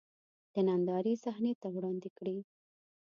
د 0.53 0.55
نندارې 0.67 1.13
صحنې 1.23 1.53
ته 1.61 1.67
وړاندې 1.75 2.09
کړي. 2.17 2.37